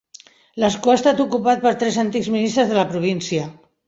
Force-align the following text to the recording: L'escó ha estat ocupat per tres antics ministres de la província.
L'escó 0.61 0.93
ha 0.93 0.95
estat 0.99 1.19
ocupat 1.25 1.61
per 1.65 1.73
tres 1.83 1.99
antics 2.05 2.31
ministres 2.37 2.73
de 2.73 2.79
la 2.79 2.87
província. 2.95 3.45